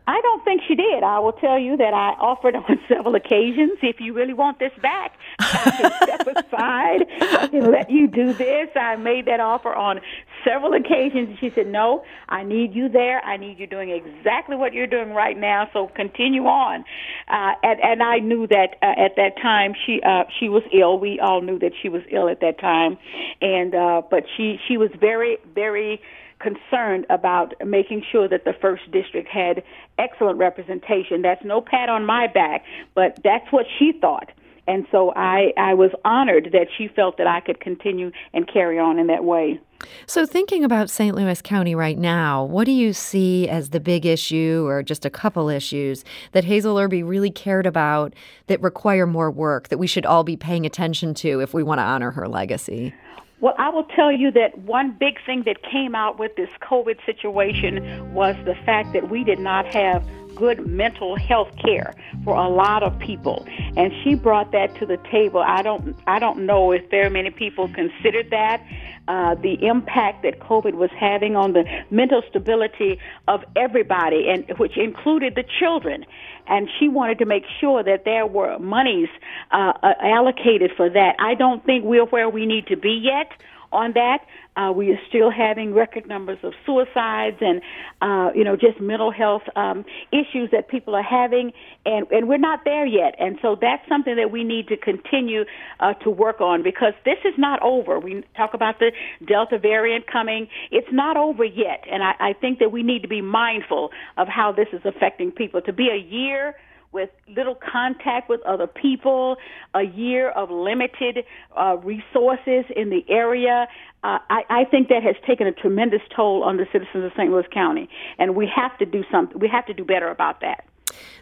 I 0.10 0.22
don't 0.22 0.44
think 0.44 0.62
she 0.68 0.74
did. 0.74 1.04
I 1.04 1.20
will 1.20 1.34
tell 1.34 1.60
you 1.60 1.78
that 1.78 1.94
I 1.94 2.18
offered 2.20 2.56
on 2.70 2.80
several 2.88 3.14
occasions, 3.14 3.74
if 3.84 4.00
you 4.00 4.14
really 4.14 4.34
want 4.34 4.58
this 4.58 4.72
back, 4.82 5.14
I 5.38 5.72
can 5.78 5.92
step 6.04 6.28
aside. 6.36 7.06
I 7.22 7.48
can 7.48 7.72
let 7.72 7.92
you 7.92 8.08
do 8.08 8.34
this. 8.34 8.70
I 8.76 8.96
made 8.96 9.26
that 9.28 9.40
offer 9.40 9.72
on 9.72 10.02
several 10.44 10.74
occasions. 10.74 11.30
And 11.30 11.40
she 11.40 11.52
said, 11.54 11.68
No, 11.68 12.04
I 12.28 12.44
need 12.44 12.74
you 12.74 12.90
there. 12.90 13.24
I 13.24 13.38
need 13.38 13.60
you 13.60 13.68
doing 13.68 13.92
exactly 13.92 14.56
what 14.56 14.74
you're 14.74 14.88
doing 14.88 15.12
right 15.12 15.38
now, 15.38 15.70
so 15.74 15.92
continue 15.96 16.46
on. 16.46 16.86
Uh, 17.28 17.54
and, 17.62 17.80
and 17.80 18.02
I 18.02 18.18
knew 18.18 18.48
that 18.48 18.78
uh, 18.82 19.06
at 19.06 19.16
that 19.18 19.38
time 19.40 19.74
she 19.86 20.02
uh, 20.02 20.24
she 20.40 20.50
was 20.50 20.64
ill. 20.74 20.98
We 20.98 21.20
all 21.20 21.42
knew 21.42 21.60
that 21.60 21.74
she 21.80 21.88
was 21.88 22.02
ill 22.12 22.30
at 22.30 22.42
that 22.42 22.60
time. 22.60 22.98
And 23.42 23.76
uh, 23.76 24.02
but 24.10 24.24
she 24.36 24.58
she 24.68 24.78
was 24.78 24.90
very, 25.00 25.38
very 25.54 26.02
concerned 26.40 27.06
about 27.10 27.54
making 27.66 28.04
sure 28.12 28.28
that 28.28 28.46
the 28.46 28.54
first 28.62 28.90
district 28.92 29.28
had 29.28 29.64
excellent 29.98 30.38
representation. 30.38 31.22
That's 31.22 31.44
no 31.44 31.62
pat 31.62 31.90
on 31.90 32.06
my 32.06 32.28
back, 32.28 32.64
but 32.96 33.20
that's 33.24 33.52
what 33.52 33.66
she 33.78 33.94
thought. 34.00 34.32
And 34.68 34.86
so 34.92 35.12
I, 35.16 35.52
I 35.58 35.74
was 35.74 35.90
honored 36.06 36.50
that 36.54 36.68
she 36.78 36.88
felt 36.88 37.18
that 37.18 37.26
I 37.26 37.40
could 37.40 37.60
continue 37.60 38.12
and 38.34 38.48
carry 38.48 38.78
on 38.78 39.00
in 39.00 39.08
that 39.08 39.24
way. 39.24 39.60
So, 40.06 40.26
thinking 40.26 40.64
about 40.64 40.90
St. 40.90 41.16
Louis 41.16 41.42
County 41.42 41.74
right 41.74 41.98
now, 41.98 42.44
what 42.44 42.66
do 42.66 42.72
you 42.72 42.92
see 42.94 43.48
as 43.48 43.70
the 43.70 43.80
big 43.80 44.06
issue 44.06 44.66
or 44.68 44.84
just 44.84 45.06
a 45.06 45.10
couple 45.10 45.50
issues 45.50 46.04
that 46.34 46.44
Hazel 46.44 46.76
Erby 46.76 47.08
really 47.08 47.32
cared 47.32 47.66
about 47.66 48.14
that 48.48 48.62
require 48.62 49.08
more 49.08 49.32
work 49.32 49.70
that 49.70 49.78
we 49.78 49.88
should 49.88 50.06
all 50.06 50.26
be 50.26 50.36
paying 50.36 50.66
attention 50.66 51.14
to 51.16 51.40
if 51.40 51.54
we 51.54 51.64
want 51.64 51.80
to 51.80 51.84
honor 51.84 52.12
her 52.12 52.28
legacy? 52.28 52.94
Well, 53.42 53.54
I 53.58 53.70
will 53.70 53.86
tell 53.86 54.12
you 54.12 54.32
that 54.32 54.58
one 54.60 54.96
big 55.00 55.16
thing 55.26 55.44
that 55.46 55.64
came 55.64 55.96
out 55.96 56.20
with 56.20 56.36
this 56.36 56.50
COVID 56.62 56.98
situation 57.06 58.14
was 58.14 58.36
the 58.46 58.56
fact 58.66 58.92
that 58.94 59.10
we 59.10 59.24
did 59.24 59.40
not 59.40 59.66
have 59.68 60.04
good 60.40 60.66
mental 60.66 61.18
health 61.18 61.50
care 61.58 61.94
for 62.24 62.36
a 62.36 62.48
lot 62.48 62.82
of 62.82 62.98
people. 63.00 63.46
And 63.76 63.92
she 64.04 64.16
brought 64.16 64.52
that 64.54 64.74
to 64.80 64.86
the 64.86 64.98
table. 65.12 65.42
I 65.42 65.62
don't 65.62 65.96
i 66.08 66.18
don't 66.18 66.46
know 66.46 66.72
if 66.72 66.90
very 66.90 67.10
many 67.10 67.30
people 67.30 67.68
considered 67.68 68.30
that 68.32 68.66
uh, 69.08 69.36
the 69.36 69.58
impact 69.66 70.24
that 70.24 70.40
covid 70.40 70.74
was 70.74 70.90
having 70.98 71.36
on 71.36 71.54
the 71.54 71.66
mental 71.92 72.22
stability 72.30 72.98
of 73.28 73.44
everybody 73.56 74.30
and 74.30 74.58
which 74.58 74.78
included 74.78 75.36
the 75.36 75.44
children. 75.60 76.06
And 76.48 76.68
she 76.80 76.88
wanted 76.88 77.20
to 77.20 77.26
make 77.26 77.44
sure 77.60 77.84
that 77.84 78.06
there 78.06 78.26
were 78.26 78.58
monies 78.60 79.10
uh, 79.52 79.74
uh 79.84 79.94
allocated 80.02 80.72
for 80.78 80.90
that. 80.90 81.16
I 81.20 81.36
don't 81.36 81.64
think 81.66 81.84
we're 81.84 82.06
where 82.06 82.30
we 82.30 82.46
need 82.46 82.68
to 82.68 82.78
be 82.78 82.94
yet 83.04 83.32
on 83.72 83.94
that. 83.94 84.20
Uh, 84.56 84.72
we 84.72 84.92
are 84.92 85.00
still 85.08 85.32
having 85.32 85.74
record 85.74 86.08
numbers 86.08 86.38
of 86.44 86.54
suicides 86.66 87.38
and, 87.40 87.62
uh, 88.02 88.32
you 88.36 88.44
know, 88.44 88.56
just 88.56 88.80
mental 88.82 89.12
health 89.12 89.44
um, 89.56 89.86
issues 90.12 90.50
that 90.52 90.68
people 90.68 90.96
are 90.96 91.04
having, 91.04 91.54
and, 91.86 92.06
and 92.12 92.28
we're 92.28 92.38
not 92.38 92.62
there 92.66 92.86
yet. 92.86 93.16
And 93.20 93.38
so 93.42 93.56
that's 93.60 93.88
something 93.88 94.16
that 94.18 94.32
we 94.32 94.44
need 94.44 94.68
to 94.68 94.78
continue 94.78 95.46
uh, 95.80 95.94
to 96.04 96.10
work 96.10 96.42
on 96.42 96.62
because 96.62 96.94
this 97.06 97.20
is 97.24 97.34
not 97.38 97.62
over. 97.62 98.00
We 98.00 98.24
talk 98.36 98.54
about 98.54 98.80
the 98.80 98.92
Delta 99.26 99.58
variant 99.60 100.08
coming. 100.08 100.48
It's 100.72 100.92
not 100.92 101.16
over 101.16 101.46
yet. 101.46 101.86
And 101.90 102.04
I, 102.04 102.14
I 102.20 102.34
think 102.34 102.60
that 102.60 102.72
we 102.72 102.84
need 102.84 103.02
to 103.04 103.08
be 103.08 103.22
mindful 103.22 103.92
of 104.18 104.28
how 104.28 104.52
this 104.52 104.68
is 104.74 104.82
affecting 104.84 105.32
people. 105.32 105.62
To 105.62 105.74
be 105.74 105.90
a 105.90 105.98
year 105.98 106.56
with 106.92 107.10
little 107.28 107.56
contact 107.56 108.30
with 108.30 108.42
other 108.42 108.68
people, 108.68 109.38
a 109.74 109.84
year 109.84 110.32
of 110.32 110.50
limited 110.50 111.24
uh, 111.56 111.78
resources 111.78 112.66
in 112.76 112.90
the 112.90 113.06
area. 113.10 113.68
Uh, 114.04 114.18
I, 114.30 114.42
I 114.50 114.66
think 114.66 114.90
that 114.90 115.04
has 115.04 115.16
taken 115.28 115.48
a 115.48 115.52
tremendous 115.52 116.02
toll 116.16 116.44
on 116.44 116.58
the 116.58 116.66
citizens 116.72 117.06
of 117.06 117.12
St. 117.18 117.32
Louis 117.32 117.46
County, 117.54 117.90
and 118.18 118.36
we 118.36 118.50
have 118.54 118.78
to 118.80 118.86
do 118.86 119.04
something. 119.12 119.40
We 119.40 119.50
have 119.50 119.66
to 119.68 119.74
do 119.74 119.84
better 119.84 120.10
about 120.10 120.42
that. 120.42 120.66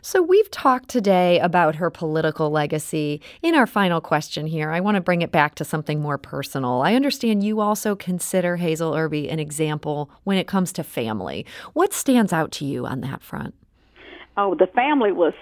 So, 0.01 0.21
we've 0.21 0.49
talked 0.49 0.89
today 0.89 1.39
about 1.39 1.75
her 1.75 1.89
political 1.89 2.49
legacy. 2.49 3.21
In 3.41 3.53
our 3.53 3.67
final 3.67 3.99
question 3.99 4.47
here, 4.47 4.71
I 4.71 4.79
want 4.79 4.95
to 4.95 5.01
bring 5.01 5.21
it 5.21 5.31
back 5.31 5.55
to 5.55 5.65
something 5.65 5.99
more 5.99 6.17
personal. 6.17 6.81
I 6.81 6.95
understand 6.95 7.43
you 7.43 7.59
also 7.59 7.95
consider 7.95 8.55
Hazel 8.55 8.93
Erby 8.93 9.31
an 9.31 9.39
example 9.39 10.09
when 10.23 10.37
it 10.37 10.47
comes 10.47 10.71
to 10.73 10.83
family. 10.83 11.45
What 11.73 11.93
stands 11.93 12.31
out 12.31 12.51
to 12.53 12.65
you 12.65 12.85
on 12.85 13.01
that 13.01 13.21
front? 13.21 13.55
Oh, 14.37 14.55
the 14.55 14.67
family 14.67 15.11
was 15.11 15.33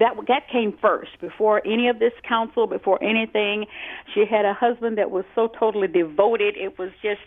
that 0.00 0.16
that 0.28 0.48
came 0.50 0.76
first. 0.80 1.10
Before 1.20 1.62
any 1.66 1.88
of 1.88 1.98
this 1.98 2.12
counsel 2.28 2.66
before 2.66 3.02
anything 3.02 3.66
she 4.12 4.24
had 4.26 4.44
a 4.44 4.54
husband 4.54 4.98
that 4.98 5.10
was 5.10 5.24
so 5.34 5.48
totally 5.48 5.88
devoted. 5.88 6.56
It 6.56 6.78
was 6.78 6.90
just 7.02 7.20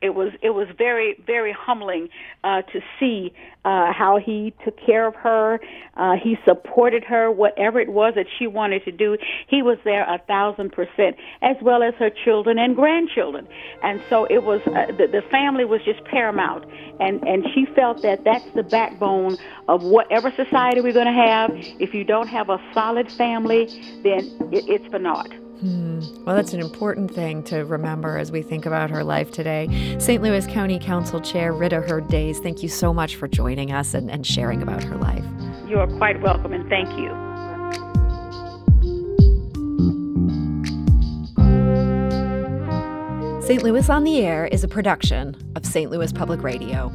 it 0.00 0.10
was 0.10 0.32
it 0.42 0.50
was 0.50 0.68
very 0.78 1.20
very 1.26 1.52
humbling 1.52 2.08
uh 2.44 2.62
to 2.62 2.80
see 3.00 3.32
uh 3.64 3.92
how 3.92 4.18
he 4.24 4.54
took 4.64 4.78
care 4.84 5.06
of 5.06 5.14
her. 5.16 5.60
Uh 5.96 6.14
he 6.22 6.38
supported 6.44 7.04
her 7.04 7.30
whatever 7.30 7.80
it 7.80 7.88
was 7.90 8.14
that 8.14 8.26
she 8.38 8.46
wanted 8.46 8.84
to 8.84 8.92
do. 8.92 9.16
He 9.48 9.62
was 9.62 9.78
there 9.84 10.04
a 10.04 10.18
thousand 10.18 10.72
percent 10.72 11.16
as 11.42 11.56
well 11.62 11.82
as 11.82 11.94
her 11.94 12.10
children 12.10 12.58
and 12.58 12.76
grandchildren. 12.76 13.48
And 13.82 14.00
so 14.08 14.26
it 14.26 14.42
was 14.44 14.60
uh, 14.66 14.86
the, 14.96 15.08
the 15.08 15.22
family 15.30 15.64
was 15.64 15.80
just 15.84 16.04
paramount 16.04 16.64
and 17.00 17.22
and 17.26 17.44
she 17.54 17.66
felt 17.74 18.02
that 18.02 18.24
that's 18.24 18.48
the 18.54 18.62
backbone 18.62 19.36
of 19.68 19.82
whatever 19.82 20.32
society 20.32 20.80
we're 20.80 20.92
going 20.92 21.06
to 21.06 21.12
have 21.12 21.50
if 21.80 21.94
you 21.94 22.04
don't 22.04 22.28
have 22.28 22.50
a 22.50 22.60
solid 22.72 23.10
family 23.12 23.66
then 24.02 24.20
it, 24.52 24.64
it's 24.68 24.86
for 24.88 24.98
naught 24.98 25.30
Hmm. 25.60 26.00
Well, 26.24 26.36
that's 26.36 26.52
an 26.52 26.60
important 26.60 27.12
thing 27.12 27.42
to 27.44 27.64
remember 27.64 28.16
as 28.16 28.30
we 28.30 28.42
think 28.42 28.64
about 28.64 28.90
her 28.90 29.02
life 29.02 29.32
today. 29.32 29.96
St. 29.98 30.22
Louis 30.22 30.46
County 30.46 30.78
Council 30.78 31.20
Chair 31.20 31.52
Rita 31.52 31.80
Heard 31.80 32.06
Days, 32.06 32.38
thank 32.38 32.62
you 32.62 32.68
so 32.68 32.94
much 32.94 33.16
for 33.16 33.26
joining 33.26 33.72
us 33.72 33.92
and, 33.92 34.08
and 34.08 34.24
sharing 34.24 34.62
about 34.62 34.84
her 34.84 34.96
life. 34.96 35.24
You 35.66 35.80
are 35.80 35.88
quite 35.98 36.20
welcome, 36.22 36.52
and 36.52 36.68
thank 36.68 36.88
you. 36.96 37.27
St. 43.48 43.62
Louis 43.62 43.88
on 43.88 44.04
the 44.04 44.20
Air 44.20 44.44
is 44.44 44.62
a 44.62 44.68
production 44.68 45.34
of 45.56 45.64
St. 45.64 45.90
Louis 45.90 46.12
Public 46.12 46.42
Radio. 46.42 46.92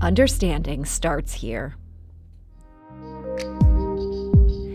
Understanding 0.00 0.84
starts 0.84 1.32
here. 1.32 1.74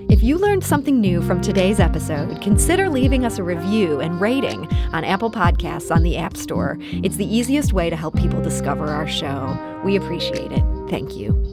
If 0.10 0.24
you 0.24 0.38
learned 0.38 0.66
something 0.66 1.00
new 1.00 1.22
from 1.22 1.40
today's 1.40 1.80
episode, 1.80 2.42
consider 2.42 2.90
leaving 2.90 3.24
us 3.24 3.38
a 3.38 3.44
review 3.44 4.02
and 4.02 4.20
rating 4.20 4.66
on 4.92 5.06
Apple 5.06 5.32
Podcasts 5.32 5.90
on 5.90 6.04
the 6.04 6.18
App 6.18 6.36
Store. 6.36 6.78
It's 6.82 7.16
the 7.16 7.34
easiest 7.34 7.72
way 7.72 7.90
to 7.90 7.96
help 7.96 8.18
people 8.18 8.42
discover 8.42 8.88
our 8.88 9.08
show. 9.08 9.58
We 9.86 9.96
appreciate 9.96 10.52
it. 10.52 10.66
Thank 10.90 11.16
you. 11.16 11.53